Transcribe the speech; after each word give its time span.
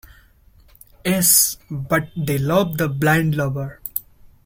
Yes, 1.05 1.57
but 1.69 2.09
they 2.17 2.39
love 2.39 2.79
the 2.79 2.89
blind 2.89 3.35
lover. 3.35 3.79